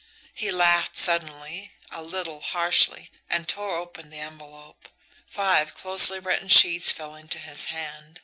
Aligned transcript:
He 0.33 0.49
laughed 0.49 0.97
suddenly, 0.97 1.73
a 1.91 2.01
little 2.01 2.39
harshly, 2.41 3.11
and 3.29 3.47
tore 3.47 3.75
open 3.77 4.09
the 4.09 4.17
envelope. 4.17 4.89
Five 5.29 5.75
closely 5.75 6.17
written 6.17 6.47
sheets 6.47 6.91
fell 6.91 7.13
into 7.13 7.37
his 7.37 7.65
hand. 7.65 8.19